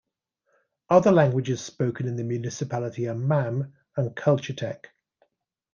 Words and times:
Other 0.89 1.11
languages 1.11 1.61
spoken 1.63 2.07
in 2.07 2.15
the 2.15 2.23
municipality 2.23 3.07
are 3.07 3.13
Mam 3.13 3.75
and 3.95 4.15
Chalchitek. 4.15 4.87